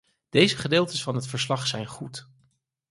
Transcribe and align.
Deze 0.29 0.57
gedeeltes 0.57 1.03
van 1.03 1.15
het 1.15 1.27
verslag 1.27 1.67
zijn 1.67 1.85
goed. 1.87 2.27